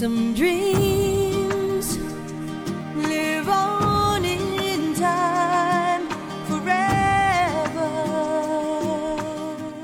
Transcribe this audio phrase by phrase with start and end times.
[0.00, 1.98] some dreams
[2.96, 6.08] live on in time
[6.48, 7.84] forever.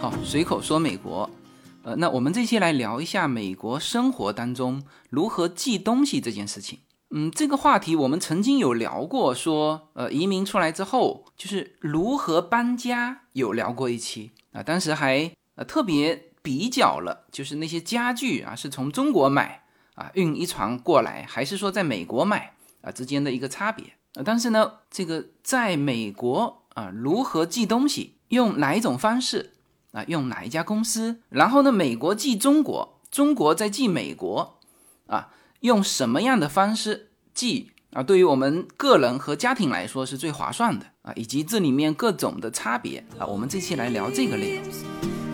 [0.00, 1.28] 好，随口说美国，
[1.82, 6.78] 呃，那我们这期来聊一下美国生活当中如何寄东西这件事情。
[7.10, 19.64] 嗯，这个话题我们曾经有聊过，说呃移民出来之后就是如何搬家，有聊过一期啊，当时还呃特别比较了，就是那些家具啊是从中国买
[19.96, 24.22] 啊运一船过来，还是说在美国买啊之间的一个差别啊。
[24.24, 29.54] 但是呢，这个在美国啊如何寄东西，用哪一种方式
[29.90, 34.58] 啊，用哪一家公司，然后呢美国寄中国，中国再寄美国
[35.08, 35.32] 啊。
[35.60, 38.02] 用什么样的方式寄啊？
[38.02, 45.25] 对于我们个人和家庭来说是最划算的啊，以及这里面各种的差别啊，我们这期来聊这个内容。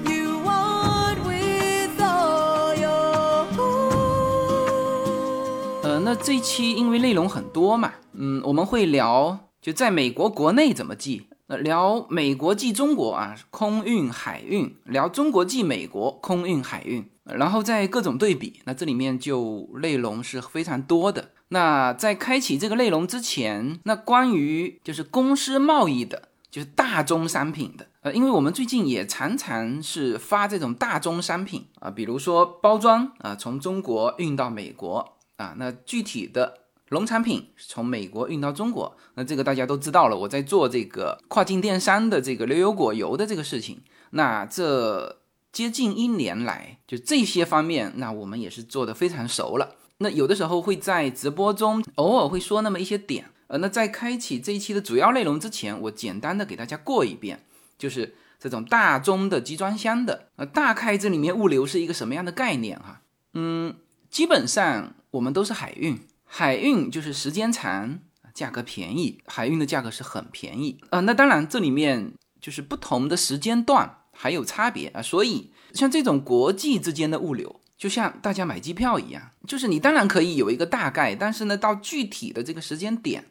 [6.05, 21.31] 那这一期因为内容很多嘛，嗯，我们会聊就在美国国内怎么寄，呃，聊美国寄中国啊，空运、海运，聊中国寄美国，空运、海运，然后在各种对比，那这里面就内容是非常多的。
[21.49, 40.17] 那在开启这个内容之前，那关于就是公司贸易的，就是大宗商品的，呃，因为我们最近也常常是发这种大宗商品啊，比如说包装啊，从中国运到美国啊，那具体的农产品从美国运到中国，那这个大家都知道了。
[40.17, 45.19] 我在做这个跨境电商的这个牛油果油的这个事情，那这
[45.51, 49.77] 接近一年来，就这些方面，那我们也是做的非常熟了。
[49.99, 57.45] 那有的时候会在直播中偶尔会说那么一些点，呃，那在开启这一期的主要内容之前，我简单的给大家过一遍，
[57.79, 63.01] 就是这种大宗的集装箱的，呃，大概这里面物流是一个什么样的概念哈？
[63.35, 63.75] 嗯，
[64.13, 67.99] 基本上我们都是海运，海运就是时间长，
[68.33, 71.01] 价格便宜，海运的价格是很便宜啊、呃。
[71.01, 77.59] 那当然这里面就是不同的时间段还有差别啊，所以像这种国际之间的物流。
[77.79, 83.25] 就像大家买机票一样，就是你当然可以有一个大概，但是呢，到具体的这个时间点，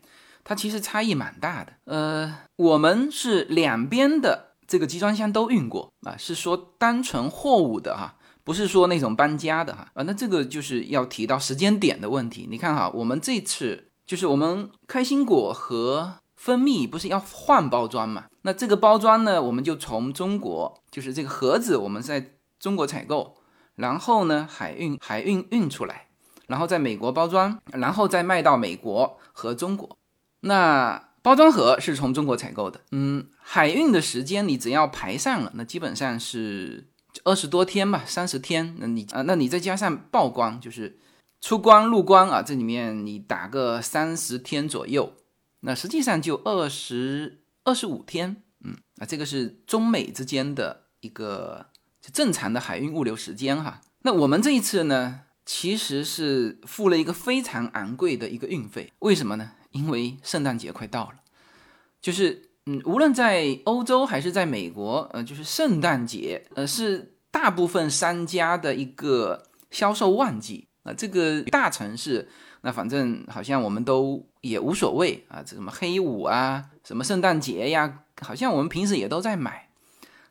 [0.44, 1.72] 它其实差异蛮大的。
[1.86, 10.04] 呃，我们是两边的这个集装箱都运过啊，是说单纯货物的哈，不是说那种搬家的哈啊。
[10.04, 12.48] 那这个就是要提到时间点的问题。
[12.50, 18.26] 你看哈，我们这次就是我们开心果和蜂蜜不是要换包装嘛？
[18.42, 23.38] 那这个包装呢，我们就从中国，就是这个盒子，我们在中国采购。
[23.76, 26.08] 然后呢，海运海运运出来，
[26.48, 29.98] 然后在美国包装，然后再卖到美国和中国。
[30.42, 36.90] 那包装盒是从中国采购的，嗯，海运的时间你只要排上了，那基本上是
[37.24, 38.76] 二十多天吧，三十天。
[38.80, 41.00] 那你啊，那你再加上曝光，就是
[41.40, 45.14] 出光入光啊，这里面你打个三十天左右，
[45.62, 51.68] 那实际上就二十二十五天，嗯，啊，这个是中美之间的一个
[52.02, 52.10] 就。
[52.12, 59.52] 正常的海运物流时间哈，那我们这一次呢，其实是付了一个非常昂贵的一个运费，为什么呢？
[59.72, 61.16] 因为圣诞节快到了，
[62.02, 70.94] 就是嗯，无论在欧洲还是在美国，呃，就是圣诞节，呃，是大部分商家的一个销售旺季啊。
[70.94, 72.30] 这个大城市，
[72.62, 79.70] 那反正好像我们都也无所谓啊，这什么黑五啊，什么圣诞节呀，好像我们平时也都在买。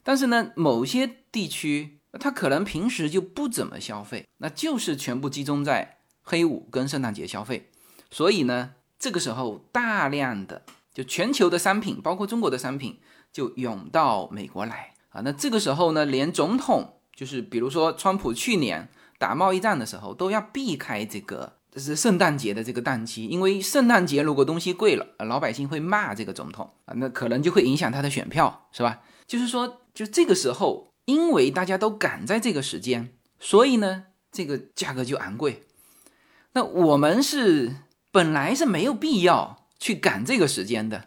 [0.04, 7.70] 但是呢，某些地区它可能平时就不怎么消费，那就是全部集中在黑五跟圣诞节消费。
[8.08, 10.62] 所以呢，这个时候大量的
[11.00, 13.00] 就全球的商品，包括中国的商品，
[13.32, 15.22] 就涌到美国来啊。
[15.24, 29.00] 那这个时候呢，连总统就是比如说川普去年打贸易战的时候，都要避开这个这是圣诞节的这个档期，因为圣诞节如果东西贵了，老百姓会骂这个总统啊，那可能就会影响他的选票，是吧？
[29.26, 29.78] 就是说。
[29.92, 35.64] 就这个时候，因为大家都赶在这个时间，所以呢，这个价格就昂贵。
[36.52, 37.74] 那我们是
[38.12, 41.06] 本来是没有必要去赶这个时间的，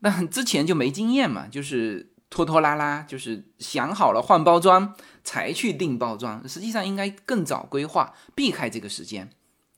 [0.00, 9.30] 那之前就没经验嘛，就是拖拖拉拉，就是想好了换包装才去订包装，实际上应该更早规划，避开这个时间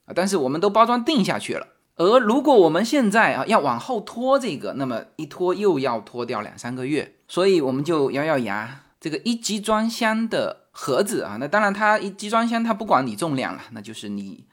[0.07, 0.13] 啊。
[0.13, 7.17] 但是我们都包装定下去了，而如果我们现在啊要往后拖这个，那么一拖又要拖掉两三个月。
[7.29, 14.45] 所以我们就咬咬牙，这个一集装箱的盒子啊，那当然它一集装箱它不管你重量了，那就是你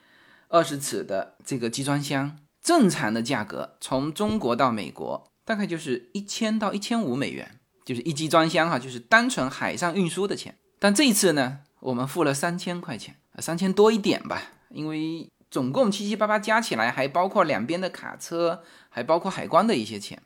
[0.47, 10.55] 二十尺的这个集装箱，正常的价格从中国到美国大概就是一千到一千五美元，就是一集装箱哈，就是单纯海上运输的钱。
[10.77, 20.21] 但这一次呢，我们付了三千块钱，三千多一点吧，因为总共七七八八加起来还包括两边的卡车，还包括海关的一些钱，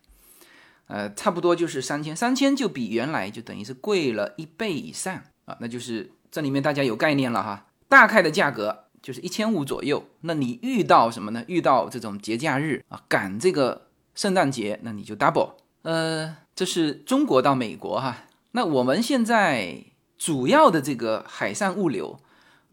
[0.88, 5.16] 呃，差不多就是三千，三千就比原来就等于是贵了一倍以上
[5.46, 10.04] 啊，那就是这里面大家有概念了哈，大概的价格就是一千五左右。
[10.22, 11.44] 那你遇到什么呢？
[11.48, 15.52] 遇到这种节假日啊，赶这个圣诞节，那你就 double。
[15.84, 19.84] 呃，这是中国到美国哈，那我们现在
[20.18, 22.20] 主要的这个海上物流。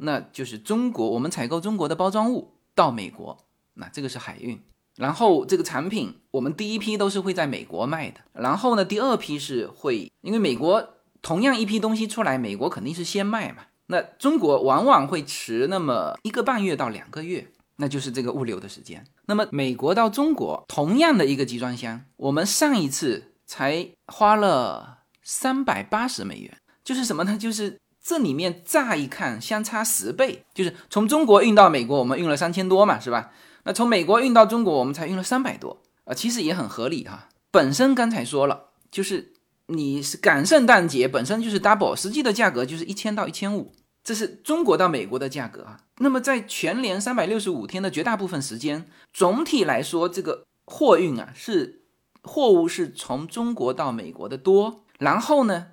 [0.02, 3.36] 那就是中国，我们采购中国的包装物到美国，
[3.74, 4.58] 那这个是海运。
[4.96, 8.20] 然后这个产品，我们第一批都是会在美国卖的。
[8.32, 13.64] 然后呢，第二批是会，因为美国同样一批东西出来，美国肯定是先卖嘛。
[13.90, 17.46] 那中国往往会迟那么一个半月到两个月，
[17.76, 19.04] 那就是这个物流的时间。
[19.26, 27.36] 那么美国到中国同样的一个集装箱，我们上一次才花了三百八十美元，就是什么呢？
[27.36, 27.78] 就是。
[28.02, 33.30] 这里面乍一看相差十倍，就是从中国运到美国，我们运了三千多嘛，是吧？
[33.64, 37.28] 那从美国运到中国，我们才运了三百多啊，其实也很合理哈。
[37.50, 39.34] 本身刚才说了，就是
[39.66, 43.70] 你是赶圣诞节，本身就是 double，实际的价格就是一千到一千五，
[44.02, 45.80] 这是中国到美国的价格啊。
[45.98, 51.82] 那么在全年三百六十五天的绝大部分时间，总体来说，这个货运啊是
[52.22, 55.68] 货物是从中国到美国的多，然后呢？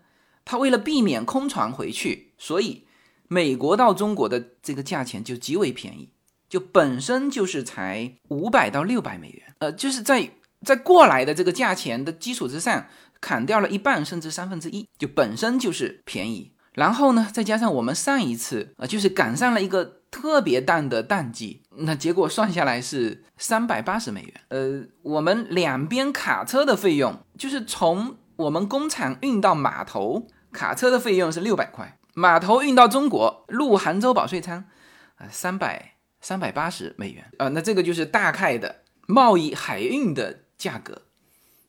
[0.50, 2.88] 他为了避免空船回去，所以
[3.28, 6.10] 美国到中国的这个价钱就极为便宜，
[6.48, 10.32] 就本身就是才五百到六百美元，呃，就是在
[10.66, 12.88] 在过来的这个价钱的基础之上
[13.20, 16.54] 砍掉了一半甚至三分之一，就本身就是便宜。
[16.78, 24.34] 然后呢，再加上我们上一次啊，就是赶上了一个特别淡的淡季，那结果算下来是三百八十美元。
[24.50, 30.28] 呃，我们两边卡车的费用，就是从我们工厂运到码头。
[30.54, 34.66] 卡车的费用是六百块，码头运到中国入杭州保税仓，
[35.16, 41.02] 啊，三百三百八十美元啊，那这个就是大概的贸易海运的价格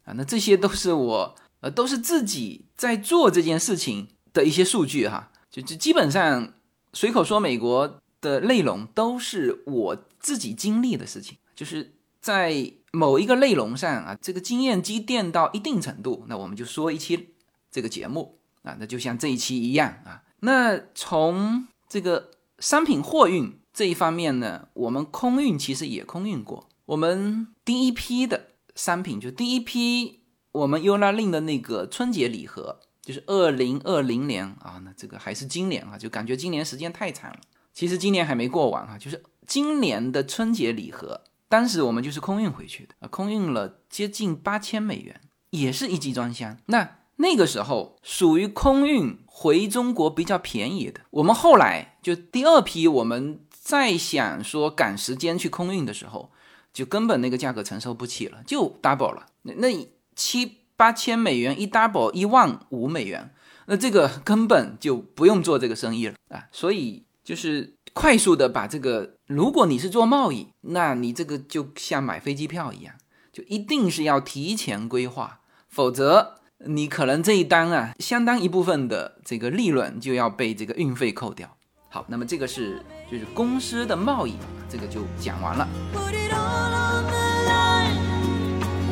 [0.04, 6.54] 啊，那这些都是我呃都是自己在做这件事情的一些数据哈，就就基本上
[6.92, 17.30] 随口说美国的内容都是我自己经历的事情，就是在某一个内容上啊，这个经验积淀到一定程度，那我们就说一期
[17.70, 18.36] 这个节目。
[18.62, 20.22] 啊，那就像这一期一样啊。
[20.40, 26.68] 那从这个商品货运这一方面呢，我们空运其实也空运过。
[26.86, 30.20] 我们第一批的商品，就第一批
[30.50, 34.78] 我们优拉令的那个春节礼盒，就是二零二零年啊。
[34.84, 37.38] 那这个还是今年啊，就感觉今年时间太长了。
[37.72, 45.20] 其实今年还没过完哈，就是今年的春节礼盒，当时我们就是空运回去的，空运了接近八千美元，
[45.50, 46.58] 也是一集装箱。
[46.66, 51.00] 那那个时候属于空运回中国比较便宜的。
[51.10, 56.30] 我们后来就第二批，我们再想说赶时间去空运的时候，
[56.72, 59.26] 就根本那个价格承受不起了，就 double 了。
[59.42, 63.34] 那那七八千美元一 double 一万五美元，
[63.66, 66.46] 那这个根本就不用做这个生意了啊！
[66.52, 72.94] 所以就是快速的把这个，如果你是做贸易，那你这个就像买飞机票一样，
[73.32, 76.36] 就一定是要提前规划，否则。
[76.66, 81.56] 你可能这一单啊，相当一部分的这个利润就要被这个运费扣掉。
[81.88, 84.34] 好，那么这个是就是公司的贸易，
[84.68, 85.68] 这个就讲完了。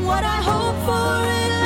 [0.04, 1.65] What I hope for it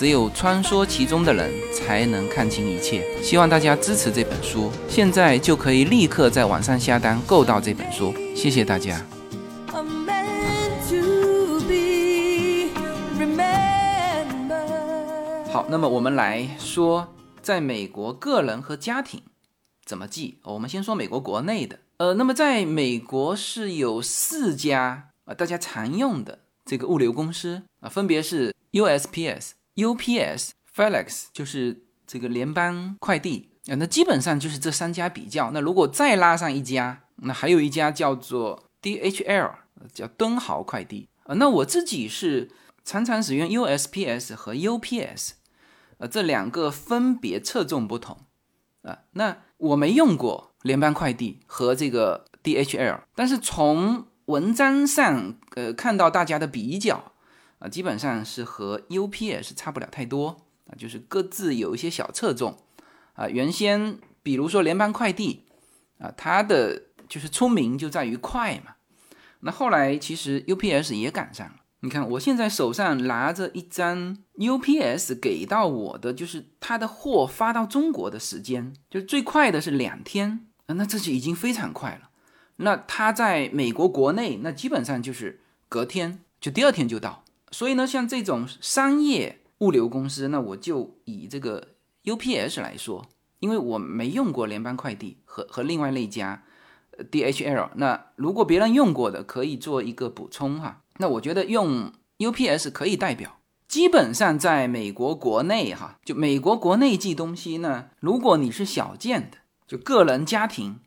[0.00, 3.04] 只有穿梭其中的人才能看清一切。
[3.22, 8.14] 希望大家支持这本书，现在就可以立刻在网上下单购到这本书。
[8.34, 9.04] 谢谢大家。
[15.52, 17.06] 好，那么我们来说，
[17.42, 19.20] 在美国个人和家庭
[19.84, 20.38] 怎么记？
[20.44, 21.78] 我们先说美国国内的。
[21.98, 29.50] 呃，那么在美国是有四家啊，大家常用的这个物流公司啊，分别是 USPS。
[29.76, 35.50] UPS、FedEx 就是这个联邦快递啊，那基本上就是这三家比较。
[35.52, 39.52] 那如果再拉上一家，那还有一家叫做 DHL，
[39.92, 41.34] 叫敦豪快递啊。
[41.34, 42.50] 那我自己是
[42.84, 45.32] 常常使用 USPS 和 UPS，
[45.98, 48.26] 呃，这两个分别侧重不同
[48.82, 49.00] 啊。
[49.12, 57.09] 那我没用过联邦快递和这个 DHL，但是从文章上呃看到大家的比较
[57.60, 62.58] 啊，基本上是和 UPS 差不了太多啊，就是各自有一些小侧重
[63.14, 63.28] 啊。
[63.28, 65.44] 原先比如说联邦快递
[65.98, 68.74] 啊，它的就是出名就在于快嘛。
[69.40, 71.54] 那后来其实 UPS 也赶上了。
[71.82, 82.10] 你看，我现在手上拿着一张 UPS 给到我的，就是他的货发到中国的时间，就最快的是两天啊，那这就已经非常快了。
[82.56, 85.40] 那他在美国国内，那基本上就是
[85.70, 87.19] 隔天就第二天就到。
[87.50, 91.68] 所以呢，像这种商业物流公司，那我就以这个
[92.04, 93.06] UPS 来说，
[93.40, 96.44] 因为我没用过联邦快递和和另外那家
[97.10, 100.82] DHL，那如果别人用过的，可以做一个补充哈。
[100.98, 110.80] 那我觉得用 UPS 可以代表，基本上在美国国内哈，就美国国内寄东西呢，如果你是小件的，就个人家庭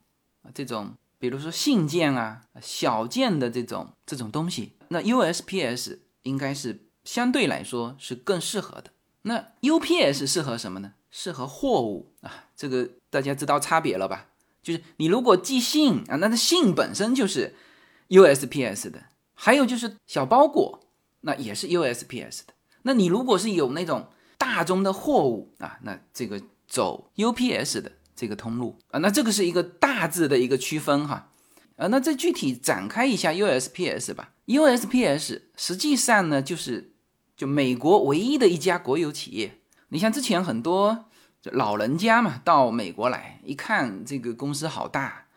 [0.44, 8.92] 啊这种，比如说信件啊，小件的这种这种东西，那 USPS 应该是相对来说是更适合的。
[9.24, 10.94] 那 UPS 适合什么呢？
[11.10, 14.28] 适合货物啊，这个大家知道差别了吧？
[14.62, 17.56] 就是你如果寄信啊，那它信本身就是
[18.10, 19.04] USPS 的。
[19.36, 20.80] 还有就是小包裹，
[21.22, 22.54] 那也是 USPS 的。
[22.84, 31.32] 那你如果是有那种大宗的货物啊，那这个走 UPS 的这个通路啊，那这个是一个大致的一个区分哈。
[31.76, 34.33] 啊，那再具体展开一下 USPS 吧。
[34.46, 36.94] USPS 实际上呢，就是
[37.36, 39.60] 就美国唯一的一家国有企业。
[39.90, 41.06] 你像之前很多
[41.44, 45.28] 老人家嘛，到美国来一看这个公司好大，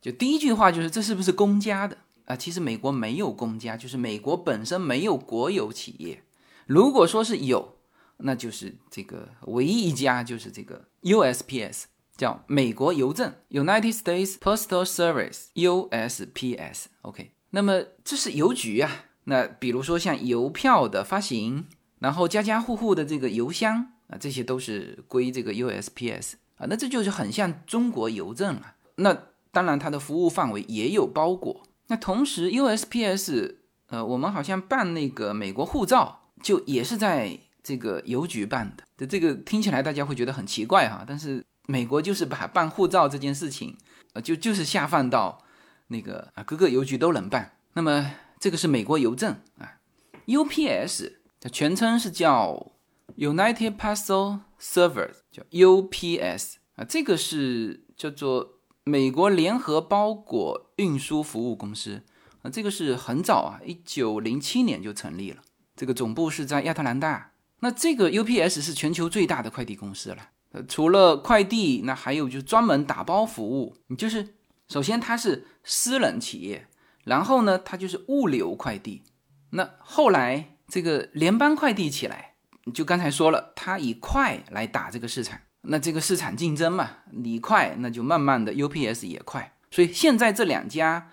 [0.00, 1.98] 就第一句话就是这是不是公家的？
[2.26, 6.22] 啊，其实美国没有公家，就是美国本身没有国有企业。
[6.66, 7.76] 如果说是有，
[8.18, 11.84] 那就是这个唯一一家，就是这个 USPS，
[12.16, 16.84] 叫美国邮政 （United States Postal Service，USPS）。
[17.00, 19.04] OK，那么这是邮局啊。
[19.24, 21.66] 那比如说像邮票的发行，
[21.98, 26.66] 然后家家户户的这个邮箱啊，这些都是归这个 USPS 啊。
[26.68, 28.74] 那这就是很像中国邮政了。
[28.96, 29.16] 那
[29.50, 31.62] 当然，它的服务范围也有包裹。
[31.88, 33.56] 那同时，USPS，
[33.88, 38.84] 呃，我们好像办那个美国护照，就也是在这个邮局办的。
[38.96, 43.76] 这这个听起来大家会觉得很奇怪哈，但是美国就是把办护照这件事情，
[44.12, 45.42] 呃，就就是下放到
[45.88, 47.58] 那个啊各个邮局都能办。
[47.74, 49.80] 那么这个是美国邮政啊
[50.26, 52.72] ，UPS 它全称是叫
[53.16, 58.54] United Postal Service，叫 UPS 啊，这个是叫做。
[58.84, 62.04] 美国联合包裹运输服务公司
[62.40, 65.42] 啊，这个是很早啊，一九零七年就成立了。
[65.76, 67.32] 这个总部是在亚特兰大。
[67.60, 70.30] 那这个 UPS 是全球最大的快递公司了。
[70.52, 73.76] 呃，除了快递，那还有就专门打包服务。
[73.88, 74.36] 你就是
[74.68, 76.66] 首先它是私人企业，
[77.04, 79.02] 然后呢，它就是物流快递。
[79.50, 82.34] 那后来这个联邦快递起来，
[82.74, 85.40] 就刚才说了，它以快来打这个市场。
[85.62, 91.10] 那这个市场竞争嘛，你快，那就慢慢的 UPS 也快，所以现在这两家，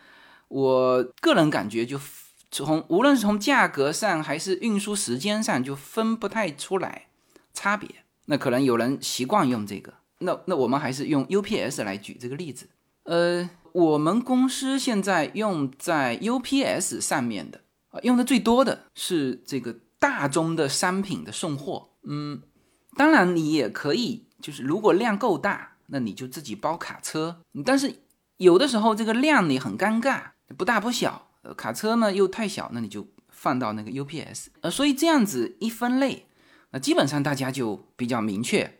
[0.49, 1.99] 我个人感觉就
[2.51, 7.07] 从无论是从价格上还是运输时间上就分不太出来
[7.53, 7.89] 差别。
[8.25, 12.69] 那可能有人习惯用这个，那那我们还是用 UPS 来举这个例子。
[13.05, 21.89] 呃，我们公司现在用在 UPS 上面的啊，用的最多的是这个大宗的商品的送货。
[22.03, 22.41] 嗯，
[22.95, 24.25] 当然你也可以。
[24.41, 27.41] 就是如果量够大，那你就自己包卡车。
[27.65, 28.03] 但是
[28.37, 30.21] 有的时候这个量你很尴尬，
[30.55, 34.47] 不大不小，呃，卡车呢又太小，那你就放到那个 UPS。
[34.61, 36.27] 呃，所以这样子一分类，
[36.71, 38.79] 那基本上大家就比较明确。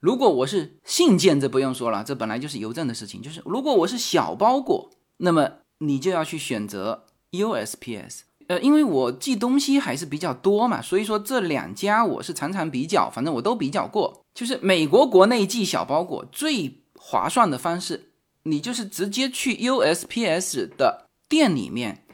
[0.00, 3.20] 如果我是信件，这不用说了，这本来就是邮政的事情。
[3.20, 8.20] 就是如果我是小包裹，那么你就要去选择 USPS。
[8.48, 14.22] 呃，因为我寄东西还是比较多嘛，所以说这两家我是常常比较，反正我都比较过。
[14.34, 18.10] 就是美国国内寄小包裹最划算的方式，
[18.44, 22.04] 你就是直接去 USPS 的店里面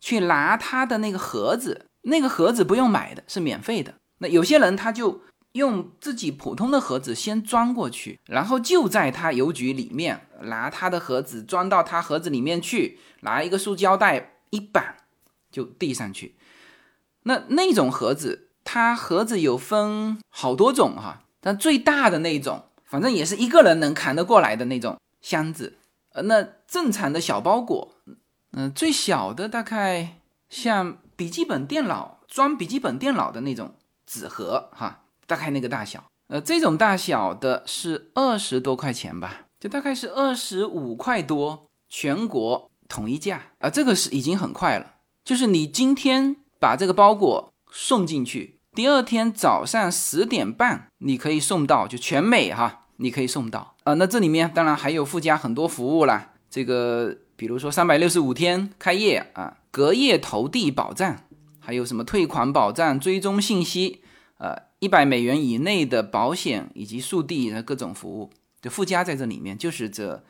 [0.00, 3.94] 去拿他的那个盒子，那个盒子不用买的，是免费的。
[4.18, 5.20] 那有些人他就
[5.56, 14.84] 用自己普通的盒子先装过去，然后就在他邮局里面拿他的盒子装到他盒子里面去，拿一个塑胶袋一绑。
[15.48, 16.34] 就递上去，
[17.22, 25.78] 那那种盒子，它盒子有分好多种哈，但最大的那种，反正也是一个人能扛得过来的那种箱子。
[26.12, 27.94] 呃，那正常的小包裹，
[28.52, 30.20] 嗯，最小的大概
[30.50, 36.04] 像笔记本电脑装笔记本电脑的那种纸盒哈，大概那个大小。
[36.28, 42.70] 呃，这种大小的是二十多块钱吧，就大概是二十五块多，全国。
[42.88, 44.92] 统一价啊，这个是已经很快了。
[45.24, 53.94] 就是你今天把这个包裹送进去，第二天早上十点半你可以送到，就全美哈，你可以送到啊。
[53.94, 61.24] 那这里面当然还有附加很多服务啦，这个比如说三百六十五天开业啊，隔夜投递保障，
[61.58, 64.00] 还有什么退款保障、追踪信息，
[64.38, 68.30] 呃，一百美元以内的保险以及速递的各种服务，
[68.60, 70.22] 就附加在这里面，就是这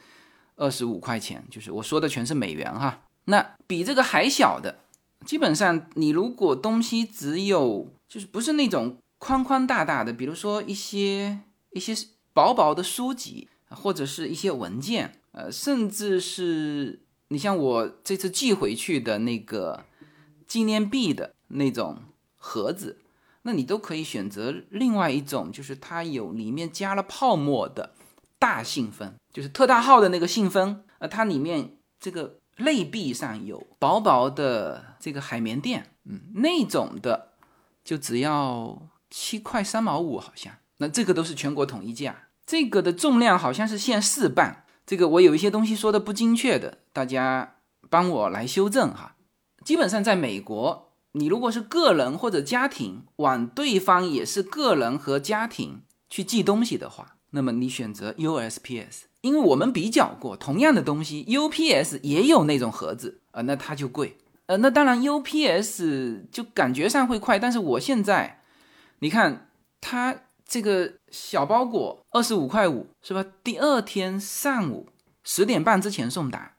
[0.57, 3.03] 二十五块钱，就是我说的全是美元哈。
[3.25, 4.81] 那比这个还小的。
[5.25, 11.41] 基本上，你如果东西只有就是不是那种宽宽大大的，比如说一些
[11.73, 11.93] 一些
[12.33, 19.85] 薄薄的书籍，或者是一些文件，呃，甚至是你像我这次寄回去的那个
[20.47, 21.99] 纪念币的那种
[22.37, 22.99] 盒子，
[23.47, 27.95] 那你都可以选择另外一种，就是它有里面加了泡沫的
[28.39, 32.41] 大信封，就是特大号的那个信封，呃，它里面这个。
[32.59, 37.33] 内壁上有薄薄的这个海绵垫，嗯，那种的
[37.85, 40.55] 就只要七块三毛五，好像。
[40.79, 44.63] 那这个都是全国统一价，这个的重量好像是限四磅。
[44.87, 47.57] 这个我有一些东西说的不精确的，大家
[47.91, 49.17] 帮我来修正哈。
[49.63, 50.86] 基本上在美国，
[51.17, 55.81] 你如果是个人或者家庭往对方也是个人和家庭
[56.11, 59.05] 去寄东西的话，那么你选择 USPS。
[59.23, 64.19] 因为我们比较过同样的东西，UPS 也有那种盒子啊，那它就贵。
[64.45, 68.43] 呃，那当然 UPS 就感觉上会快，但是我现在，
[68.99, 69.49] 你看
[69.81, 70.15] 它
[70.47, 73.25] 这个小包裹二十五块五是吧？
[73.43, 74.89] 第二天上午
[75.25, 76.56] 十点半之前送达，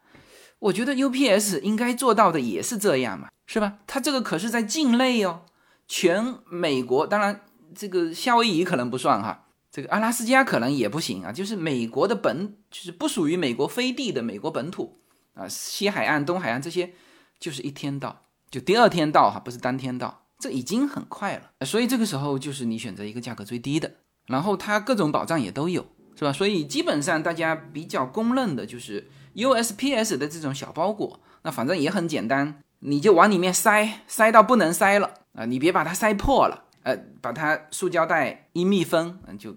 [0.60, 3.80] 我觉得 UPS 应该做到的也是这样嘛，是吧？
[3.86, 5.42] 它这个可是在境内哦，
[5.88, 7.42] 全美国，当然
[7.76, 9.46] 这个夏威夷可能不算哈。
[9.70, 14.98] 这个阿拉斯加可能也不行啊，就是美国的本，就是不属于美国飞地的美国本土
[15.36, 16.94] 啊，西海岸、东海岸这些，
[17.40, 21.66] 就是一天到，就第二天到哈，不是当天到，这已经很快了。
[21.66, 26.34] 所以这个时候就是你选择一个价格最低的，然后它各种保障也都有，是吧？
[26.34, 39.56] 所以基本上大家比较公认的就是 USPS 的这种小包裹，那反正也很简单，你就往里面塞，塞到不能塞了啊，你别把它塞破了，呃，把它塑胶袋一密封，嗯，就。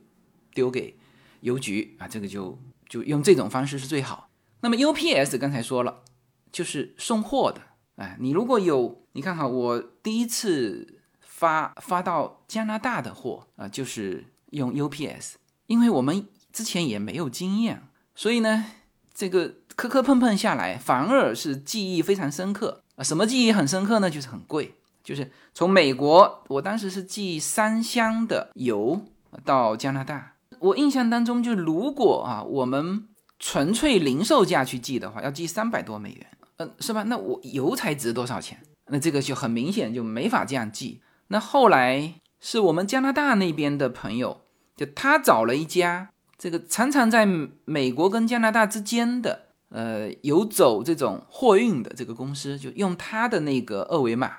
[0.53, 0.99] 丢给
[1.43, 4.29] 邮局啊，这个就就用这种方式是最好。
[4.63, 6.03] 那么 UPS 刚才说了，
[6.51, 7.61] 就是送货的。
[7.95, 15.35] 哎，你如果有，你看哈，我第一次发发到加拿大的货啊，就是用 UPS，
[15.69, 17.85] 因为我们之前也没有经验，
[18.17, 18.67] 所以呢，
[19.15, 23.03] 这个磕磕碰碰下来，反而是记忆非常深刻啊。
[23.03, 24.11] 什么记忆很深刻呢？
[24.11, 29.01] 就是很贵，就是从美国，我当时是寄三箱的油
[29.43, 30.35] 到加拿大。
[30.59, 33.07] 我印象当中，就如果啊，我们
[33.39, 36.27] 纯粹零售价去寄的话，要寄三百多美元，
[36.59, 37.05] 嗯，是吧？
[37.05, 38.61] 那我油才值多少钱？
[38.89, 41.01] 那这个就很明显就没法这样寄。
[41.29, 44.43] 那后来是我们加拿大那边的朋友，
[44.77, 47.27] 就他找了一家这个常常在
[47.65, 54.31] 美国跟加拿大之间的，呃，有走这种货运的这个公司，就用他的那个二维码，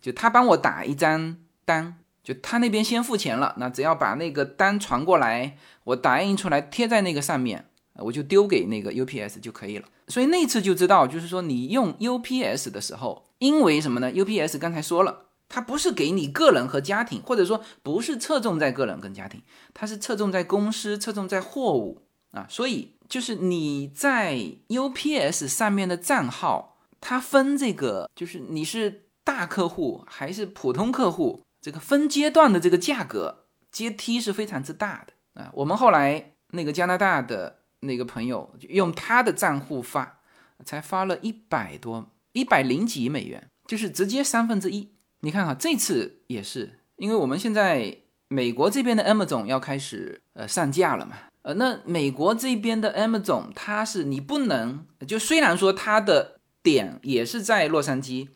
[0.00, 1.96] 就他帮我打一张单。
[2.22, 7.64] 就他那边先付钱了，那只要把那个单传过来，我打印出来贴在那个上面，
[7.94, 9.88] 我就丢给那个 UPS 就可以了。
[10.06, 22.46] 所以那次就知道，就是说你用 UPS 的时候，因为什么呢？UPS 刚才说了，它不是给你个人和家庭，或者说不是侧重在个人跟家庭，它是侧重在公司，侧重在货物啊。
[22.48, 24.36] 所以就是你在
[24.68, 31.42] UPS 上面的账号，它分这个，就是你是大客户还是普通客户。
[31.62, 35.50] 这个分阶段的这个价格阶梯是非常之大的啊！
[35.52, 40.20] 我们后来那个加拿大的那个朋友用他的账户发，
[40.64, 44.88] 才发了一百多、一百零几美元，就是直接三分之一。
[45.20, 47.94] 你看哈，这次也是，因为我们现在
[48.28, 58.28] 美国这边的 M 总要开始呃上架了嘛，呃，那美国这边的 M 总它是你不能就虽然说它的点也是在洛杉矶。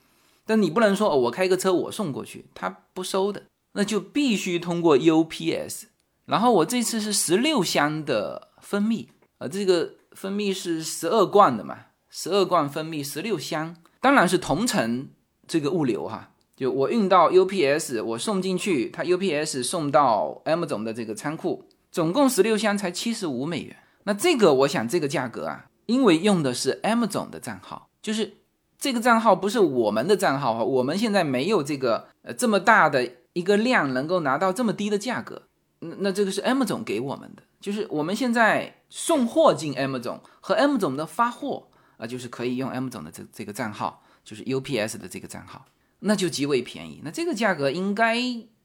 [0.47, 5.85] 但你不能说哦，我开个车我送过去，他不收的，那就必须通过 UPS。
[6.27, 15.09] 然后我这次是十六箱的蜂蜜，呃，这个蜂蜜是十二罐的嘛，十二罐蜂蜜十六箱，当然是同城
[15.49, 23.77] 这个物流哈，就我运到 UPS，我送进去，他 UPS 送到 M 总的这个仓库，总共十六箱才七十五美元。
[24.03, 28.39] 那这个我想这个价格啊，因为用的是 M 总的账号，就是。
[28.77, 35.45] 这个账号不是我们的账号哈，我们现在没有这个呃这么大的一个量能够拿到这么低的价格。
[35.79, 45.65] 那那这个是 M 总给我们的，就是我们现在送货进 M 总和 M 总的发货啊，就是可以用 M 总的这这个账号，就是 UPS 的这个账号，
[46.01, 47.01] 那就极为便宜。
[47.03, 48.19] 那这个价格应该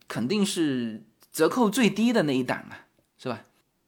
[0.10, 2.78] 肯定是折扣最低的那一档了，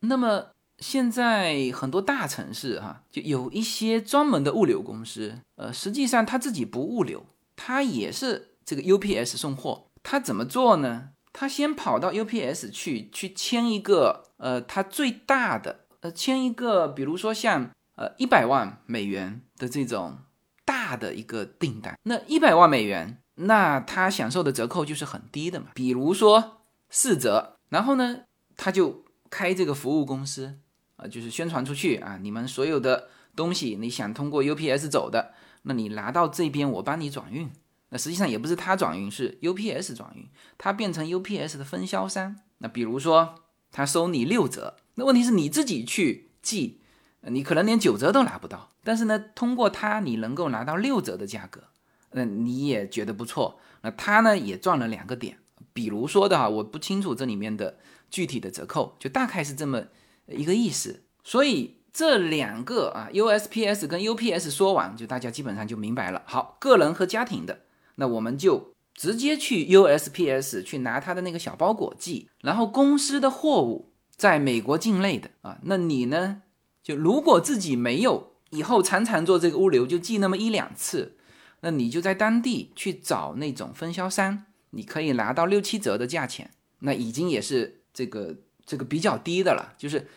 [0.01, 0.47] 那么
[0.79, 9.87] 现在很多大城市哈，就有一些专门的物流公司，呃，实际上他自己不物流，他也是这个 UPS 送货。
[10.03, 11.09] 他怎么做呢？
[11.31, 20.17] 他先跑到 UPS 去，去签一个，呃，他最大的，呃，签一个，比如说像，呃，一百万美元的这种
[20.65, 21.97] 大的一个订单。
[22.03, 27.57] 那一百万美元，那他享受的折扣就是很低的嘛，比如说四折。
[27.69, 28.21] 然后呢，
[28.57, 30.59] 他就开这个服务公司。
[30.97, 32.19] 啊，就是宣传出去啊！
[32.21, 37.49] 你们所有的东西，你想通过 UPS 走的，那你拿到这边，我帮你转运。
[37.89, 42.35] 那实际上也不是他转运，是 UPS 转运，他变成 UPS 的分销商。
[42.59, 43.33] 那比如说
[43.71, 46.79] 他收你六折，那问题是你自己去寄，
[47.21, 48.69] 你可能连九折都拿不到。
[48.83, 51.63] 但是呢，通过他你能够拿到六折的价格，
[52.11, 53.59] 那你也觉得不错。
[53.81, 55.39] 那他呢也赚了两个点。
[55.73, 57.79] 比如说的哈，我不清楚这里面的
[58.11, 59.85] 具体的折扣，就大概是这么。
[60.27, 66.21] 一个意思，所以这两个啊，USPS 跟 UPS 说完，就大家基本上就明白了。
[66.25, 67.63] 好，个人和家庭的，
[67.95, 76.43] 那我们就直接去 USPS 去拿他的那个小包裹寄，然后公司的货物在美国境内的啊，那你呢，
[76.81, 81.17] 就如果自己没有以后常常做这个物流，就寄那么一两次，
[81.59, 90.07] 那你就在当地去找那种分销商，你可以拿到六七折的价钱，那已经也是这个这个比较低的了，就是。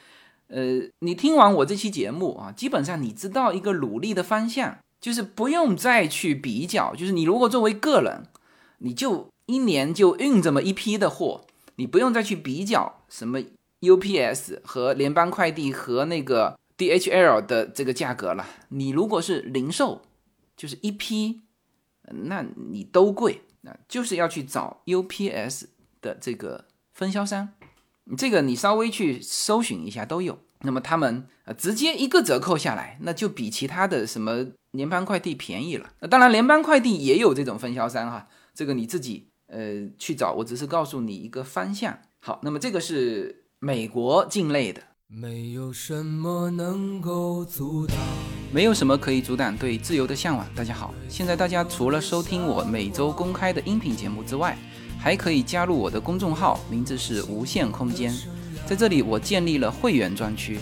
[0.48, 6.94] 呃，你听完我这期节目啊，基本上你知道一个努力的方向，就是不用再去比较。
[6.94, 8.24] 就是你如果作为个人，
[8.78, 13.40] 你就一年就运这么一批的货，你不用再去比较什么
[13.80, 18.46] UPS 和联邦快递和那个 DHL 的这个价格了。
[18.68, 20.02] 你如果是零售，
[20.56, 21.40] 就是一批，
[22.02, 25.64] 那你都贵，那就是要去找 UPS
[26.02, 27.48] 的这个分销商。
[28.16, 35.90] 这个你稍微去搜寻一下都有，那么他们呃直接一个折扣下来，那就比其他的什么联邦快递便宜了。
[36.00, 41.98] 那当然联邦快递也有这种分销商哈，这个你自己呃去找，我只是告诉你一个方向。
[42.20, 44.82] 好，那么这个是美国境内的。
[45.06, 47.96] 没有什么能够阻挡，
[48.52, 50.46] 没有什么可以阻挡对自由的向往。
[50.54, 54.58] 大家好，现在大家除了收听我每周公开的音频节目之外，
[55.04, 58.10] 还可以加入我的公众号，名字是无限空间。
[58.64, 60.58] 在这里，我建立了会员专区，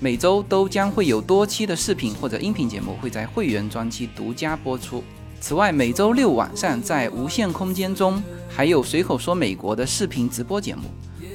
[0.00, 5.02] 每周都将会有多期的视频或者音频节目会在会员专区独家播出。
[5.40, 10.82] 此外，每周六晚上在无限空间中还有随口说美国的视频直播节目，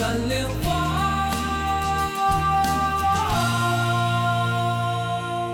[0.00, 1.28] 蓝莲花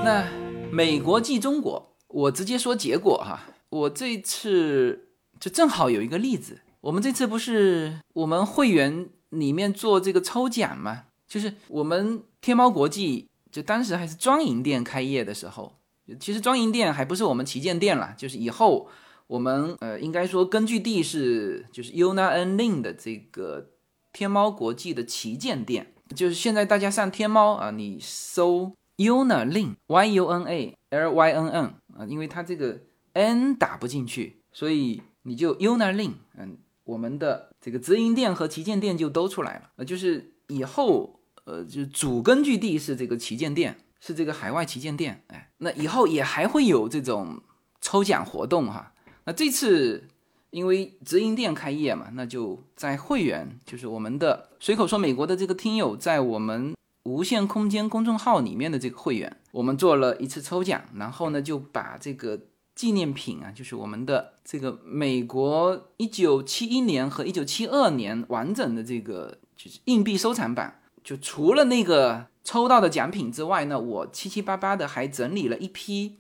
[0.04, 0.28] 那
[0.70, 3.40] 美国寄中国，我直接说结果哈。
[3.70, 5.09] 我这次
[5.40, 11.04] 就正好有一个例子，我们这次不是我们会员里面做这个抽奖嘛？
[11.26, 15.78] 就是我们天猫国际就当时还是专营店开业的时候，
[16.20, 18.88] 其实专营店还不是我们旗舰店了，就是以后
[19.26, 23.70] 我们呃应该说根据地是就是 UNA and Lin 的这个
[24.14, 28.72] 天猫国际的旗舰店，就是现在大家上天猫啊，你搜。
[28.96, 31.64] Yuna Lin Y U N A L Y N N
[31.98, 32.81] 啊，因为它这个
[33.14, 39.70] N 打不进去，所以你就 Yuna Lin，嗯，我们的这个直营店和旗舰店就都出来了。
[39.74, 45.24] 呃，就是以后呃，就主根据地是这个旗舰店，是这个海外旗舰店。
[45.27, 47.42] 哎，那以后也还会有这种
[47.81, 48.92] 抽奖活动哈。
[49.24, 50.07] 那这次
[50.55, 56.73] 因为直营店开业嘛，那就在会员，就是我们的随口说美国的这个听友，在我们。
[57.07, 62.40] 无限空间公众号里面的这个会员，我们做了一次抽奖，然后呢就把这个
[62.75, 76.17] 纪念品啊，就是我们的这个美国一九七一年和一九七二年完整的这个就是硬币收藏版，就除了那个抽到的奖品之外呢，我七七八八的还整理了一批，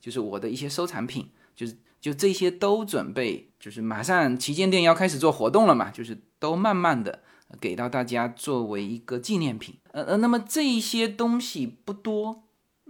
[0.00, 7.22] 就是我的一些收藏品，就是就这些都准备，就是马上旗舰店要开始做活动了嘛，就是都慢慢的。
[7.62, 12.42] 给到大家作为一个纪念品，呃呃，那么这一些东西不多，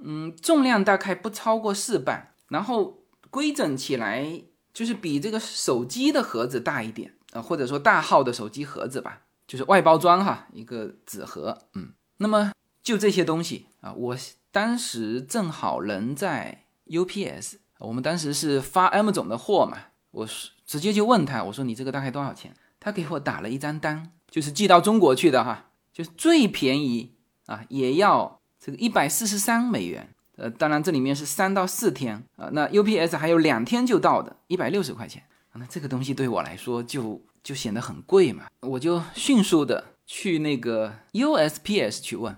[0.03, 4.43] 嗯，重量大概不超过四磅，然后规整起来
[4.75, 12.51] 就是比这个手机的盒子大一点啊、或者说大号的手机盒子吧，就是外包装哈，一个纸盒，嗯，那么
[12.83, 14.17] 就这些东西啊，我
[14.51, 19.79] 当时正好人在 UPS，我们当时是发 M 总的货嘛，
[20.11, 22.55] 我是直接就问他，我说你这个大概多少钱？
[22.81, 27.15] 他给我打了一张单，就是寄到中国去的哈，就是最便宜
[27.47, 30.09] 啊，也要这个一百四十三美元。
[30.37, 35.25] 呃，当然这里面是三到四天啊，那 UPS 还有两天就到的，一百六十块钱。
[35.55, 42.33] 那这个东西对我来说就就显得很贵嘛，我就迅速的去那个 USPS 去问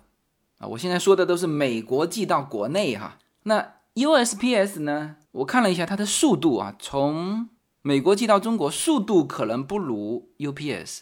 [0.56, 0.66] 啊。
[0.66, 3.18] 我现在说的都是美国寄到国内哈。
[3.42, 7.48] 那 USPS 呢，我看了一下它的速度啊，从
[7.82, 11.00] 美国寄到中国速度可能不如 UPS，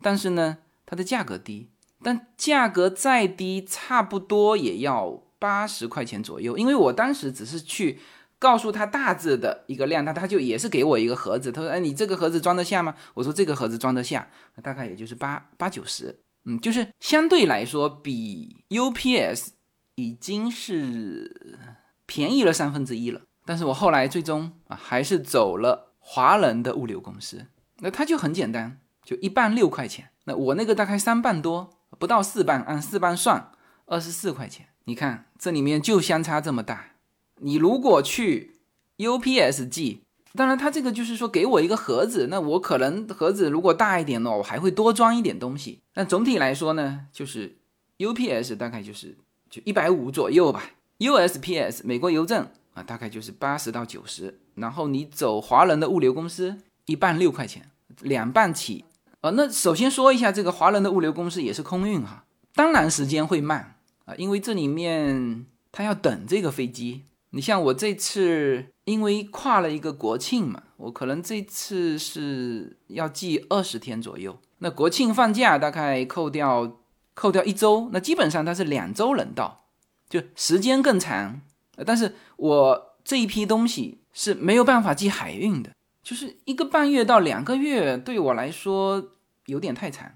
[0.00, 1.70] 但是呢，它的价格低，
[2.02, 6.56] 但价格再低，差不多也要八十块钱左右。
[6.58, 8.00] 因为我当时只是去。
[8.36, 14.28] 告诉他大致的一个量，他他就也是给我一个盒子，他说：“哎，你这个盒子装得下吗？”我说：“这个盒子装得下，
[14.62, 19.46] 大概也就是八八九十，嗯，就是相对来说比 UPS
[19.94, 21.58] 已经是
[22.04, 23.22] 便宜了三分之一了。
[23.44, 27.46] 但是我后来最终啊还是走了华人的物流公司，
[27.80, 33.50] 那它就很简单，就一磅六块钱，那我那个大概三磅多，不到四磅，按四磅算，
[33.86, 34.66] 二十四块钱。
[34.84, 36.92] 你看这里面就相差这么大。”
[37.40, 38.60] 你如果去
[38.98, 40.02] UPS 寄，
[40.34, 45.80] 当然他这个就是说给我一个盒子，那我可能盒子如果大一点呢，我还会多装一点东西。
[45.92, 47.58] 但总体来说呢，就是
[47.98, 49.18] UPS 大概就是
[49.50, 57.70] 就一百五左右吧，USPS 美国邮政啊大概就是八十到九十，然后你走华人的物流公司，一半六块钱，
[58.02, 58.84] 两半起。
[59.22, 67.04] 呃，那首先说一下这个华人的物流公司也是空运哈，当然时间会慢啊，因为这里面他要等这个飞机。
[67.30, 74.38] 你像我这次，因为跨了一个国庆嘛，我可能这次是要寄二十天左右。
[74.58, 76.78] 那国庆放假大概扣掉
[77.14, 79.64] 扣掉一周，那基本上它是两周能到，
[80.08, 81.40] 就时间更长。
[81.86, 85.70] 但是我这一批东西是没有办法寄海运的，
[86.02, 89.12] 就是一个半月到两个月对我来说
[89.46, 90.12] 有点太长。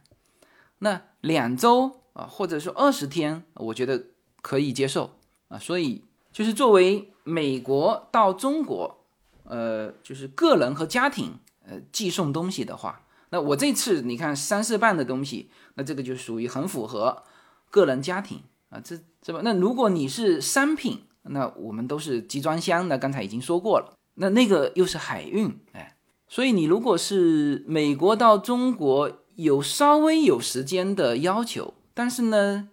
[0.79, 4.07] 那两周啊，或者说二十天，我觉得
[4.43, 5.19] 可以接受
[5.49, 6.05] 啊，所以。
[6.31, 9.05] 就是作为美国到中国，
[9.43, 17.25] 呃，就是个人和家庭，呃，寄送东西的话，那我这次你看三四半的东西，那这个就属于很符合
[17.71, 19.41] 个人家庭啊，这这吧？
[19.43, 25.97] 那如果你是商品，那我们都是集装箱，那刚才已经说过了，那那个又是海运，哎，
[26.29, 32.69] 所以你如果是美国到中国有稍微有时间的要求，但是呢，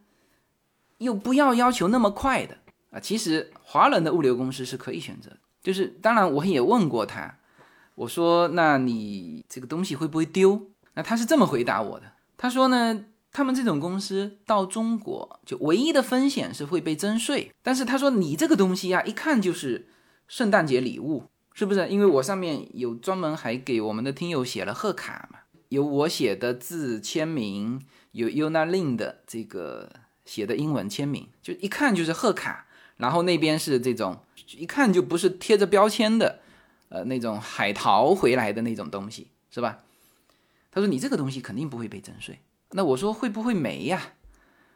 [0.97, 2.57] 又不要要求那么快的。
[2.91, 5.29] 啊，其实华人的物流公司是可以选择，
[5.61, 7.37] 就是当然我也问过他，
[7.95, 10.69] 我说那你这个东西会不会丢？
[10.93, 12.05] 那他是这么回答我的，
[12.37, 19.89] 他说呢，他们这种公司到中国就唯一的风险是会被征税，但是他说你这个东西呀，一看就是
[20.25, 21.85] 圣诞节礼物，是不是？
[21.89, 27.81] 因为我上面有专门还给我们的听友写了贺卡嘛，有我写的字签名，
[28.13, 29.91] 有 Unalin 的这个
[30.23, 32.67] 写的英文签名，就一看就是贺卡。
[32.95, 34.17] 然后那边是这种
[34.55, 36.39] 一看就不是贴着标签的，
[36.87, 39.79] 呃，那种海淘回来的那种东西，是吧？
[40.71, 42.39] 他说你这个东西肯定不会被征税。
[42.75, 44.13] 那我说会不会没呀？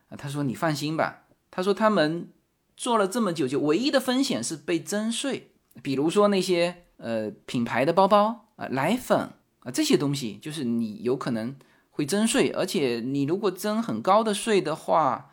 [0.10, 1.26] 啊，他说你放心吧。
[1.52, 2.30] 他说他们
[2.78, 5.52] 做了这么久，就唯一的风险是被征税。
[5.84, 9.20] 比如说那些呃品牌的包包啊、奶粉
[9.60, 11.54] 啊这些东西，就是你有可能
[11.90, 15.32] 会征税，而且你如果征很高的税的话，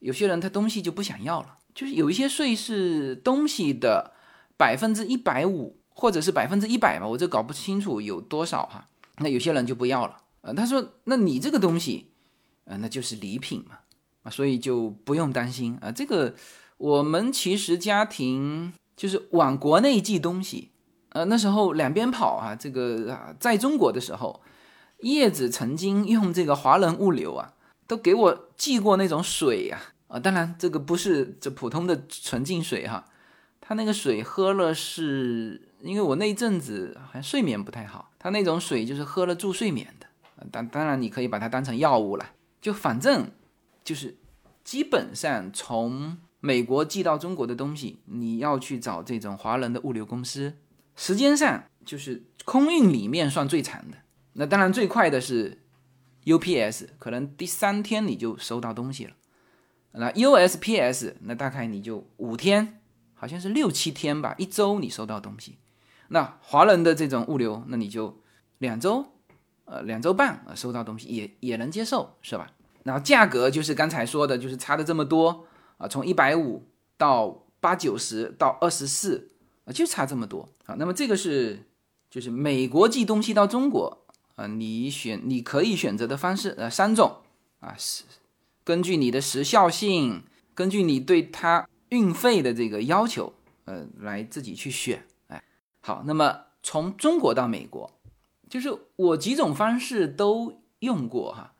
[0.00, 1.58] 有些人他东西就不想要了。
[1.74, 4.12] 就是有一些税是东西的
[4.58, 8.88] 百分之一百五，或者是百分之一百吧，我这搞不清楚有多少哈。
[9.18, 12.10] 那有些人就不要了，呃，他说，那你这个东西，
[12.64, 13.78] 呃，那就是礼品嘛，
[14.24, 15.90] 啊，所以就不用担心啊。
[15.90, 16.34] 这个
[16.78, 20.70] 我们其实家庭就是往国内寄东西，
[21.10, 24.42] 呃，那时候两边跑啊，这个啊，在中国的时候，
[25.00, 27.54] 叶子曾经用这个华人物流啊，
[27.86, 29.80] 都给我寄过那种水呀。
[30.08, 33.02] 啊，当然这个不是这普通的纯净水哈，
[33.60, 40.06] 它那个水喝了是因为我那阵子好像睡眠不太好，它那种水就是喝了助睡眠的。
[40.50, 43.30] 当当然你可以把它当成药物了，就反正
[43.84, 44.16] 就是
[44.64, 50.54] 基本上从美国寄到中国的东西，你要去找这种华人的物流公司，
[50.96, 53.98] 时间上就是空运里面算最长的。
[54.32, 55.62] 那当然最快的是
[56.24, 59.12] UPS，可能第三天你就收到东西了。
[59.92, 62.80] 那 USPS 那大概你就五天，
[63.14, 65.58] 好像是六七天吧，一周你收到东西。
[66.08, 68.22] 那华人的这种物流，那你就
[68.58, 69.11] 两周，
[69.72, 72.52] 呃，两周半啊，收到东西也也能接受，是吧？
[72.82, 75.46] 然后价格就是刚才说的，就是差的这么多
[75.78, 76.62] 啊，从一百五
[76.98, 79.30] 到八九十到二十四
[79.64, 80.74] 啊，就差这么多啊。
[80.78, 81.62] 那么这个是
[82.10, 84.04] 就是美国寄东西到中国
[84.34, 87.16] 啊，你选你可以选择的方式呃三种
[87.60, 88.04] 啊，是
[88.64, 93.32] 根据你的时效性，根据你对它运费的这个要求
[93.64, 95.02] 呃来自己去选。
[95.28, 95.42] 哎，
[95.80, 97.90] 好，那么从中国到美国，
[98.52, 101.54] 就是我几种方式都用过哈。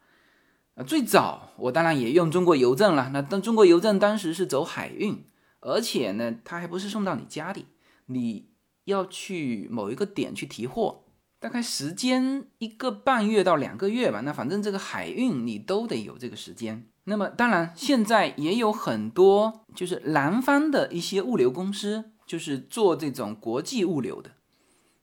[0.75, 3.09] 啊，最早我当然也用中国邮政了。
[3.15, 5.25] 那但中国邮政当时是走海运，
[5.61, 7.65] 而且呢，它还不是送到你家里，
[8.05, 8.51] 你
[8.85, 11.05] 要去某一个点去提货，
[11.41, 14.21] 大概时间一个半月到两个月吧。
[14.21, 16.87] 那反正这个海运你都得有这个时间。
[17.05, 24.33] 那么当然，现在也有很多就是南方的一些物流公司，就是做这种国际物流的。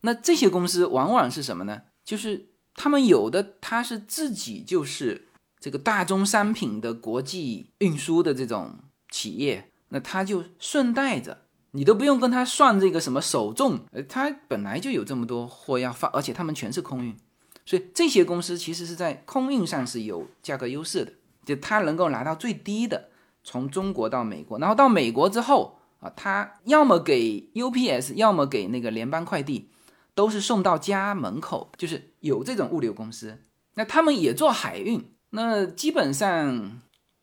[0.02, 1.82] 那这些公司往往是什么呢？
[2.04, 5.26] 就是他们有的他是自己就是。
[5.62, 8.76] 这个大宗商品的国际运输的这种
[9.12, 11.38] 企业，那他就顺带着，
[11.72, 17.14] 你都不用跟他算这个什么首重，呃，他本来就有这么多货要发，而且他们全是空运，
[17.66, 21.12] 所以这些公司其实是在空运上是有价格优势的，
[21.44, 23.10] 就他能够拿到最低的，
[23.44, 29.70] 从中国到美国，然后到美国之后啊，他要么给 UPS，要么给那个联邦快递，
[30.20, 33.38] 都是送到家门口，就是有这种物流公司，
[33.76, 35.02] 那他们也做海运。
[35.30, 36.82] 那基本上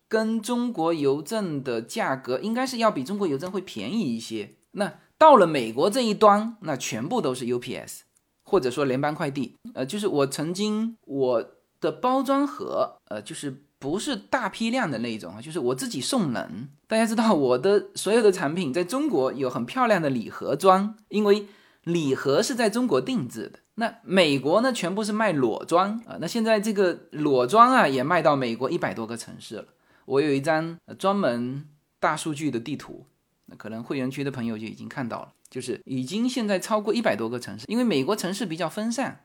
[0.08, 4.54] 跟中国邮政的价格应该是要比中国邮政会便宜一些。
[4.70, 7.98] 那到了美国这一端，那全部都是 UPS
[8.42, 9.54] 或者说联邦快递。
[9.74, 11.44] 呃，就是我曾经我
[11.78, 16.70] 的包装盒，呃，就是不是大批量的那种啊，就是我自己送人。
[16.86, 21.46] 大家知道我的所有的产品在中国有很漂亮的礼盒装，因为
[21.86, 23.60] 礼盒是在中国定制的。
[23.76, 26.18] 那美国呢，全部是卖裸装啊。
[26.20, 29.64] 那现在这个裸装啊，也卖到美国一百多个城市了。
[30.04, 31.64] 我有一张专门
[32.00, 33.06] 大数据的地图，
[33.44, 37.66] 那可能会员区的朋友就已经看到了，就是已经现在超过一百多个城市。
[37.68, 39.22] 因为美国城市比较分散，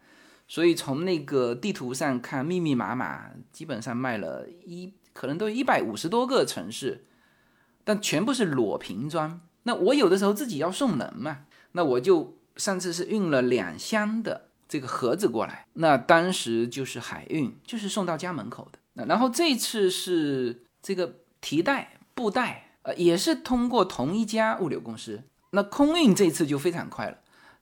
[0.48, 7.06] 所以从那个地图上看，密密麻麻，基本上卖了一可能都一百五十多个城市，
[7.84, 9.42] 但全部是裸瓶装。
[9.64, 12.38] 那我有的时候自己要送人嘛，那我就。
[12.58, 18.80] 上次是运了两箱的这个盒子过来，那当时就是海运，就是送到家门口的。
[18.94, 25.24] 那然后这次是这个提袋布袋，呃，也是通过同一家物流公司。
[25.52, 27.18] 那空运这次就非常快了，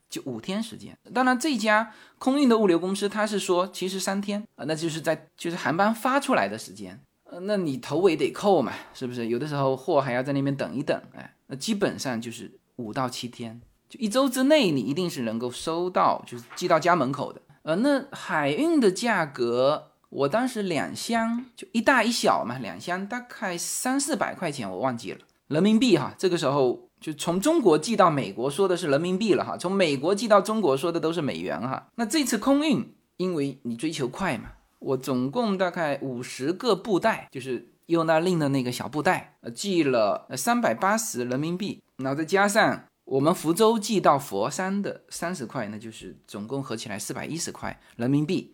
[0.10, 0.97] 就五天时间。
[1.13, 9.28] 当然这家空运的物流公司他是说其实三天啊，那就是在就是航班发出来的时间，呃，那你头尾得扣嘛，是不是？
[9.28, 13.60] 有的时候货还要在那边等一等，哎，那基本上就是五到七天。
[13.89, 17.41] 就一周之内，你一定是能够收到，就是寄到家门口的。
[17.63, 26.13] 呃，那海运的价格，我当时两箱就一大一小嘛，两箱大概三四百块钱，我忘记了人民币哈。
[26.17, 31.88] 这个时候就从中国寄到美国说的是人民币了哈，从美国寄到中国说的都是美元哈。
[31.95, 42.84] 那这次空运，因为你追求快嘛，我总共大概五十个布袋，就是用那令的那个小布袋，呃，寄了三百八十人民币，然后再加上。
[43.09, 48.53] 我们福州寄到佛山的三十块，那就是总共合起来四百一十块人民币，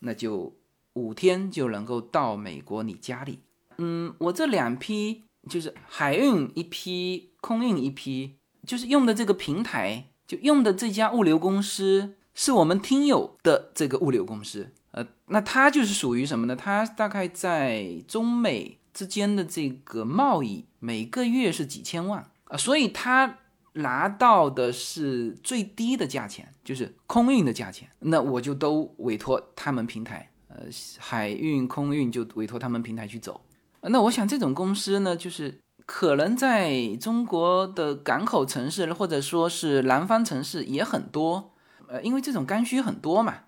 [0.00, 0.52] 那就
[0.94, 3.38] 五天就能够到美国你家里。
[3.78, 8.34] 嗯，我这两批就是海运一批，空运一批，
[8.66, 14.72] 就是用的这个平台，就用的这家物流公司是我们听友的这个物流公司。
[14.90, 16.56] 呃，那它就是属于什么呢？
[16.56, 23.38] 它大概在中美之间的这个贸易每个月是几千万啊，所以它。
[23.74, 30.56] 拿到的是最低的价钱，就是空运的价钱，那我就都委托他们平台，呃，
[30.98, 33.40] 海运、空运就委托他们平台去走。
[33.80, 41.52] 那我想这种公司呢，就是可能在中国的港口城市或者说是南方城市也很多，
[41.88, 43.44] 呃，因为这种刚需很多嘛，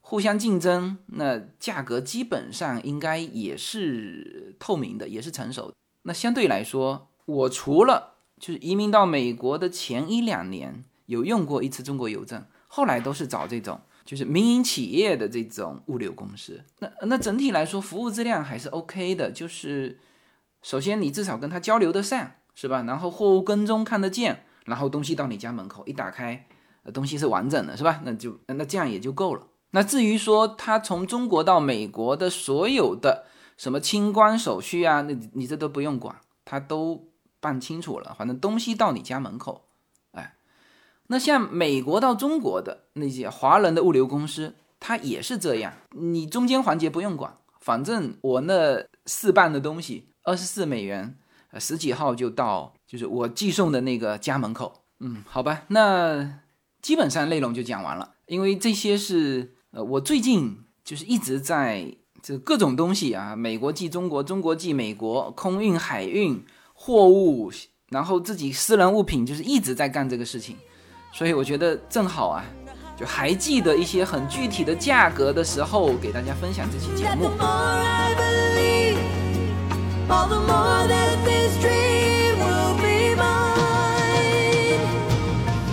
[0.00, 5.74] 互相竞争，那价格基本上应该也是透明的，也是成熟的。
[6.04, 16.62] 那相对来说，我除了就是移民到美国的前一两年有用过一次中国邮政，后来都是找这种就是民营企业的这种物流公司。
[16.80, 19.30] 那那整体来说服务质量还是 OK 的。
[19.30, 19.98] 就是
[20.62, 22.82] 首先你至少跟他交流得上，是吧？
[22.86, 26.46] 然后货物跟踪看得见，然后东西到你家门口一打开，
[26.92, 28.02] 东西是完整的，是吧？
[28.04, 29.46] 那就那这样也就够了。
[29.70, 33.26] 那至于说他从中国到美国的所有的
[33.56, 36.14] 什么清关手续啊，那你这都不用管，
[36.44, 37.08] 他都
[37.44, 39.66] 办清楚了，反正东西到你家门口，
[40.12, 40.36] 哎，
[41.08, 51.18] 那像美国到中国的那些华人的物流公司，它也是这样，你中间环节不用管，反正我那四办的东西二十四美元，
[51.58, 54.80] 十几号就到，就是我寄送的那个家门口。
[55.00, 56.40] 嗯，好吧，那
[56.80, 66.42] 基本上内容就讲完了，因为这些是呃我最近就是一直在这各种东西啊，美国寄中国，中国寄美国，空运、海运、
[66.86, 67.50] 货物，
[67.88, 70.54] 然后自己私人物品，就是一直在干这个事情，
[71.14, 72.44] 所以我觉得正好啊，
[72.94, 77.30] 就还记得一些很具体的价格的时候，给大家分享这期节目。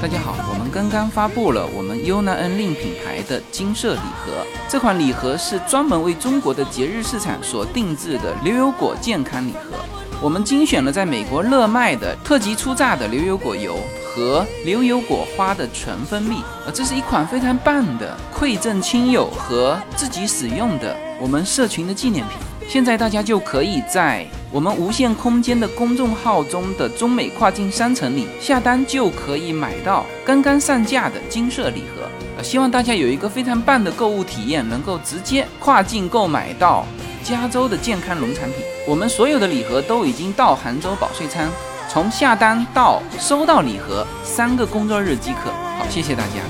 [0.01, 4.47] 大家好，我们刚刚发布了我们 Yuna N 令品牌的金色礼盒。
[4.69, 9.77] 这款礼盒是专门为中国的节日市场所定制的牛油果健康礼盒。
[10.21, 16.43] 我们精选了在美国热卖的特级初榨的牛油果油和牛油果花的纯蜂蜜。
[16.63, 22.37] 呃，这是一款非常棒的馈赠亲友和自己使用的我们社群的纪念品。
[22.69, 32.07] 现在大家就可以在我们无限空间的公众号中的中美跨境商城里下单，就可以买到刚刚上架的金色礼盒。
[32.37, 36.85] 呃，希望大家有一个非常棒的购物体验，能够直接跨境购买到
[37.23, 38.59] 加州的健康农产品。
[38.87, 41.49] 我们所有的礼盒都已经到杭州保税仓，
[41.89, 45.51] 从下单到收到礼盒三个工作日即可。
[45.77, 46.41] 好，谢谢大家。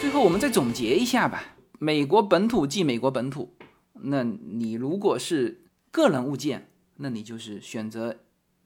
[0.00, 1.42] 最后我们再总结一下吧。
[1.78, 3.54] 美国本土寄美国本土，
[4.02, 8.16] 那你如果是个人物件，那你就是选择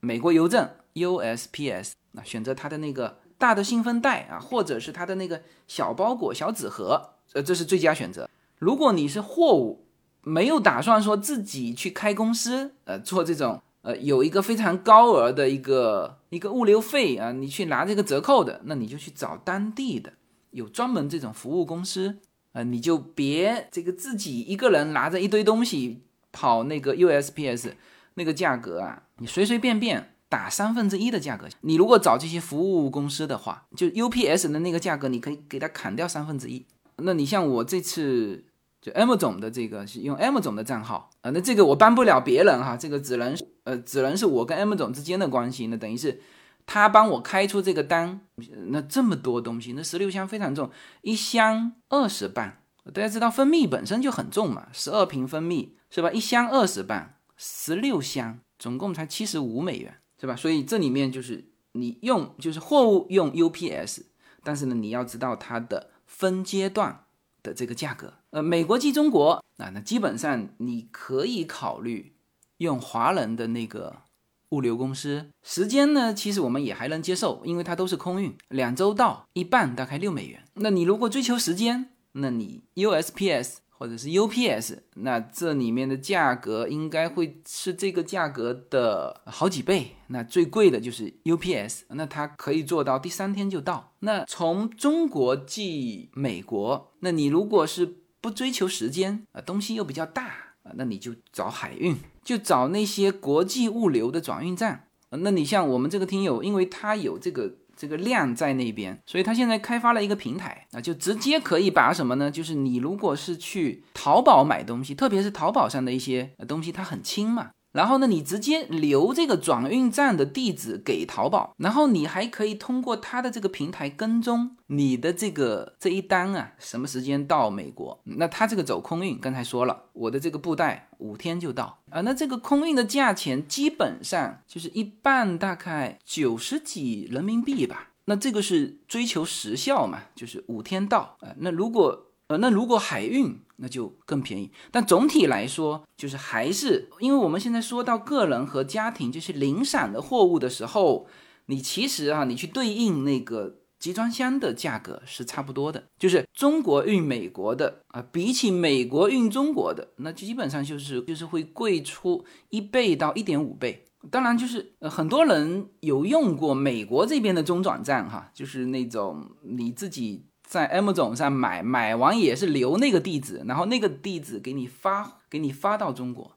[0.00, 8.28] 美国邮政 USPS，那选择它的那个大的信封袋啊，或者是它的那个小包裹、小纸盒，呃，这是最佳选择。
[8.58, 9.86] 如果你是货物，
[10.22, 20.12] 没有打算说自己去开公司，呃，做这种呃有一个非常高额的一个一个物流费啊，你去拿这个折扣的，那你就去找当地的
[20.50, 22.18] 有专门这种服务公司，
[22.52, 27.72] 呃，你就别这个自己一个人拿着一堆东西跑那个 USPS
[28.14, 31.46] 那个价格啊，你随随便便打三分之一的价格。
[31.60, 36.64] 你如果找这些服务公司的话，就 UPS 的那个价格，你可以给它砍掉三分之一。
[36.96, 38.44] 那你像我这次
[38.80, 46.22] 就 M 总的这个是用 M 总的账号啊、那这个我帮不了别人哈，这个只能呃只能是我跟 M 总之间的关系，那等于是
[46.64, 48.20] 他帮我开出这个单，
[48.68, 50.70] 那这么多东西，那十六箱非常重，
[51.02, 52.52] 一箱二十磅，
[52.94, 56.10] 大家知道蜂蜜本身就很重嘛，十二瓶蜂蜜是吧？
[56.10, 60.36] 一箱二十磅，十六箱，总共才七十五美元是吧？
[60.36, 64.02] 所以这里面就是你用就是货物用 UPS，
[64.44, 67.04] 但是呢你要知道它的分阶段
[67.42, 68.14] 的这个价格。
[68.30, 72.12] 呃，美国寄中国啊，那基本上你可以考虑
[72.58, 74.02] 用华人的那个
[74.50, 75.30] 物流公司。
[75.42, 80.44] 时间呢，其实我们也还能接受，因为它都是空运，两周到，一半大概六美元。
[80.54, 89.92] 那你如果追求时间，那你 USPS 或者是 UPS，那这里面的价格应该会是这个价格的好几倍。
[90.08, 93.94] 那最贵的就是 UPS，那它可以做到第三天就到。
[94.00, 100.26] 那从中国寄美国，那你如果是不追求时间啊，东西又比较大
[100.62, 104.88] 啊，那你就找海运，就找那些国际物流的转运站。
[105.08, 112.30] 那你像我们这个听友，因为他有这个这个量在那边，所以他现在开发了一个平台啊，就直接可以把什么呢？
[112.30, 117.52] 就是你如果是去淘宝买东西，特别是淘宝上的一些东西，它很轻嘛。
[117.72, 128.00] 然后呢，你直接留这个转运站的地址给淘宝，然后你还可以通过它的这个平台跟踪你的这个这一单啊，什么时间到美国？
[128.04, 132.00] 那它这个走空运，刚才说了，我的这个布袋五天就到啊。
[132.00, 137.90] 那这个空运的价钱基本上就是一半，大概九十几人民币吧。
[138.06, 141.28] 那这个是追求时效嘛，就是五天到啊。
[141.38, 151.08] 那如果呃，那如果海运那就更便宜，但总体来说，就是还是因为我们现在说到个人和家庭就是零散的货物的时候，
[151.46, 163.84] 你其实啊，你去对应那个集装箱的价格是差不多的，就是中国运美国的啊，比起美国运中国的，那基本上就是就是会贵出一倍到一点五倍。
[164.08, 170.29] 当然，就是呃，很多人有用过美国这边的中转站哈，就是那种你自己。
[170.50, 176.32] 在 M 总上买，买完也是留那个地址，然后那个地址给你发，给你发到中国。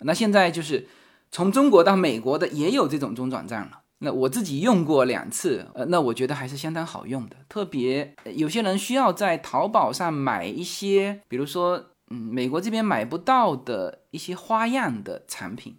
[0.00, 0.86] 那现在就是
[1.30, 7.36] 从中国到美国的也有这种中转站了那我自己用过两次，呃，那我觉得还是相当好用的。
[7.48, 15.78] 特别有些人需要在淘宝上买一些，比如说，嗯，美国这边买不到的一些花样的产品，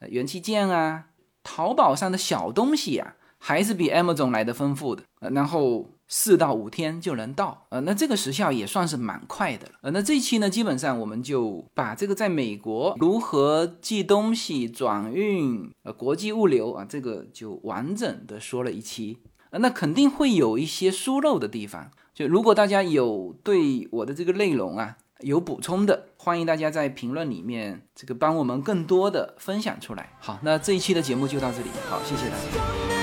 [0.00, 1.04] 呃，元器件啊，
[1.44, 5.04] 淘宝上的小东西呀，还是比 Amazon 来的丰富的。
[5.20, 5.93] 呃，然后。
[6.06, 19.18] 四到五天就能到，呃，那这个时效也算是蛮快的了，呃，那这一期呢，基本上我们就把这个在美国如何寄东西、转运、呃，国际物流啊，这个就完整的说了一期，
[19.50, 30.12] 呃，那肯定会有一些疏漏的地方，就如果大家有对我的这个内容啊有补充的，欢迎大家在评论里面这个帮我们更多的分享出来。
[30.20, 32.93] 好，那这一期的节目就到这里，好，谢谢大家。